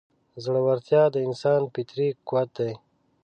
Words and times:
زړهورتیا 0.43 1.03
د 1.11 1.15
انسان 1.27 1.61
فطري 1.73 2.07
قوت 2.27 2.49
دی. 2.59 2.73